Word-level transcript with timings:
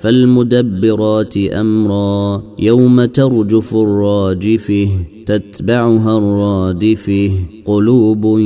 فالمدبرات 0.00 1.36
أمرا 1.36 2.42
يوم 2.58 3.04
ترجف 3.04 3.74
الراجفه 3.74 4.88
تتبعها 5.26 6.18
الرادفه 6.18 7.30
قلوب 7.64 8.38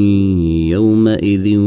يومئذ 0.72 1.58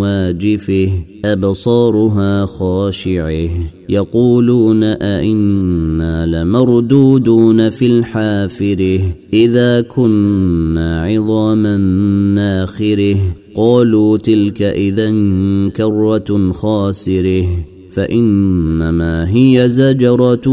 واجفه 0.00 0.90
أبصارها 1.24 2.46
خاشعة 2.46 3.48
يقولون 3.88 4.82
أئنا 4.82 6.26
لمردودون 6.26 7.70
في 7.70 7.86
الحافرة 7.86 9.00
إذا 9.32 9.80
كنا 9.80 11.02
عظاما 11.02 11.76
ناخرة 12.34 13.16
قالوا 13.54 14.16
تلك 14.16 14.62
اذا 14.62 15.10
كرة 15.76 16.52
خاسرة 16.52 17.46
فإنما 17.96 19.36
هي 19.36 19.68
زجرة 19.68 20.48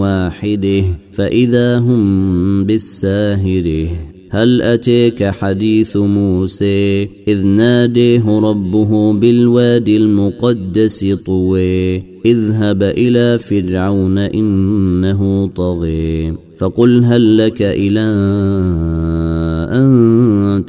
واحدة 0.00 0.82
فإذا 1.12 1.78
هم 1.78 2.64
بالساهرة. 2.64 3.88
هل 4.30 4.62
أتيك 4.62 5.24
حديث 5.24 5.96
موسى؟ 5.96 7.08
إذ 7.28 7.46
ناديه 7.46 8.38
ربه 8.38 9.12
بالوادي 9.12 9.96
المقدس 9.96 11.04
طوي 11.26 11.96
اذهب 12.26 12.82
إلى 12.82 13.38
فرعون 13.38 14.18
إنه 14.18 15.46
طغي 15.46 16.34
فقل 16.58 17.04
هل 17.04 17.38
لك 17.38 17.62
إلى 17.62 18.00
أن 19.76 20.64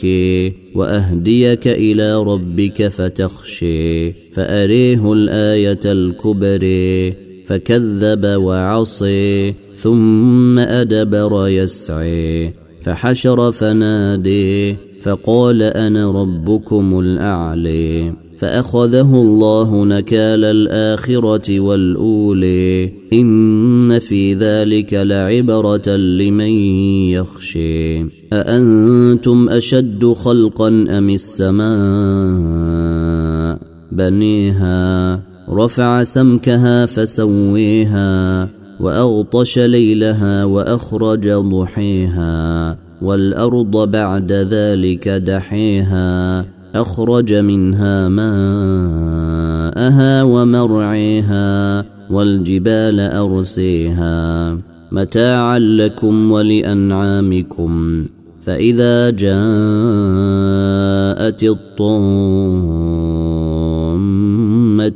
تزكي 0.00 0.52
وأهديك 0.74 1.68
إلى 1.68 2.22
ربك 2.22 2.88
فتخشي 2.88 4.12
فأريه 4.12 5.12
الآية 5.12 5.80
الكبرى 5.84 7.14
فكذب 7.46 8.26
وعصي 8.26 9.54
ثم 9.76 10.58
أدبر 10.58 11.48
يسعي 11.48 12.50
فحشر 12.82 13.52
فنادي 13.52 14.76
فقال 15.02 15.62
أنا 15.62 16.10
ربكم 16.10 16.98
الاعلي 17.00 18.12
فأخذه 18.40 19.14
الله 19.14 19.84
نكال 19.84 20.44
الآخرة 20.44 21.60
والاولي 21.60 22.92
إن 23.12 23.98
في 23.98 24.34
ذلك 24.34 24.94
لعبرة 24.94 25.96
لمن 25.96 26.50
يخشي 27.10 28.00
أأنتم 28.32 29.48
أشد 29.48 30.12
خلقا 30.12 30.68
أم 30.68 31.10
السماء؟ 31.10 31.70
بنيها 33.92 35.20
رفع 35.50 36.02
سمكها 36.02 36.86
فسويها 36.86 38.48
وأغطش 38.80 39.58
ليلها 39.58 40.44
وأخرج 40.44 41.28
ضحيها 41.28 42.78
والأرض 43.02 43.90
بعد 43.90 44.32
ذلك 44.32 45.08
دحيها. 45.08 46.59
أخرج 46.74 47.34
منها 47.34 48.08
ماءها 48.08 48.62
ومرعيها 50.22 51.84
والجبال 52.10 53.00
أرسيها. 53.00 54.58
متاعا 54.92 55.58
لكم 55.58 56.32
ولأنعامكم. 56.32 58.04
فإذا 58.42 59.10
جاءت 59.10 59.30
الطامة 61.42 62.60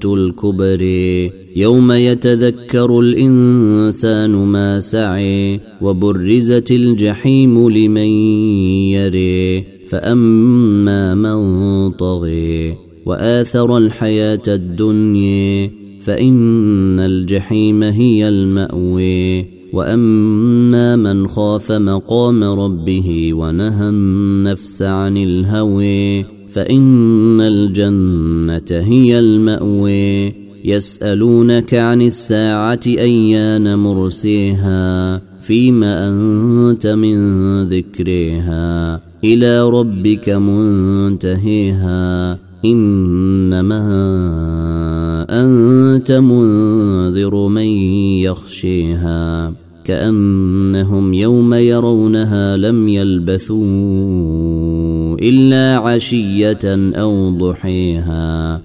الكبري 0.05 1.33
يوم 1.57 1.93
يتذكر 1.93 3.01
الإنسان 3.01 4.31
ما 4.31 4.81
سعي 4.81 5.61
وبرزت 5.81 6.71
الجحيم 6.71 7.71
لمن 7.71 8.09
يري 8.97 9.74
فاما 9.87 11.15
من 11.15 11.91
طغي 11.91 12.77
واثر 13.07 13.79
الحياة 13.79 14.43
الدنيا 14.49 15.71
فان 16.01 17.01
الجحيم 17.01 17.83
هي 17.83 18.29
الماوي 18.29 19.47
واما 19.73 20.97
من 20.97 21.27
خاف 21.27 21.73
مقام 21.73 22.45
ربه 22.45 23.31
ونهى 23.35 23.89
النفس 23.89 24.83
عن 24.83 25.17
الهوي 25.17 26.25
فان 26.53 27.41
الجنه 27.41 28.81
هي 28.81 29.19
الماوي 29.19 30.33
يسالونك 30.65 31.75
عن 31.75 32.03
الساعة 32.03 32.81
ايان 32.87 33.79
مرسيها 33.79 35.21
فيما 35.47 36.09
أنت 36.09 36.87
من 36.87 37.19
ذكرها 37.69 39.01
إلى 39.25 39.69
ربك 39.69 40.29
منتهيها. 40.29 42.39
إنما 42.65 43.85
أنت 45.31 46.13
منذر 46.13 47.49
من 47.49 47.67
يخشيها. 48.23 49.53
كأنهم 49.85 51.15
يوم 51.15 51.55
يرونها 51.55 52.57
لم 52.57 52.89
يلبثوا 52.89 53.65
إلا 55.19 55.77
عشية 55.77 56.93
أو 56.95 57.31
ضحيها. 57.31 58.61